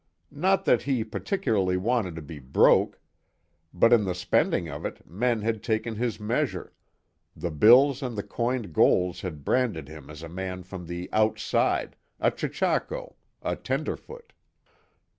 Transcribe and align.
Not 0.33 0.65
that 0.65 0.81
he 0.81 1.03
particularly 1.03 1.77
wanted 1.77 2.15
to 2.15 2.23
be 2.23 2.39
"broke." 2.39 2.99
But 3.71 3.93
in 3.93 4.03
the 4.03 4.15
spending 4.15 4.67
of 4.67 4.83
it, 4.83 5.07
men 5.07 5.43
had 5.43 5.61
taken 5.61 5.93
his 5.93 6.19
measure 6.19 6.73
the 7.35 7.51
bills 7.51 8.01
and 8.01 8.17
the 8.17 8.23
coined 8.23 8.73
gold 8.73 9.19
had 9.19 9.45
branded 9.45 9.87
him 9.87 10.09
as 10.09 10.23
a 10.23 10.27
man 10.27 10.63
from 10.63 10.87
the 10.87 11.07
"outside," 11.13 11.95
a 12.19 12.31
chechako 12.31 13.13
a 13.43 13.55
tenderfoot. 13.55 14.33